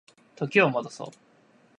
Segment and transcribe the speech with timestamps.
[0.35, 1.09] 時を戻そう